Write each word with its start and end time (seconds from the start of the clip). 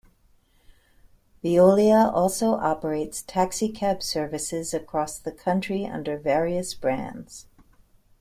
Veolia 1.43 2.11
also 2.11 2.55
operates 2.55 3.21
taxicab 3.21 4.01
services 4.01 4.73
across 4.73 5.19
the 5.19 5.31
country 5.31 5.85
under 5.85 6.17
various 6.17 6.73
brands. 6.73 7.45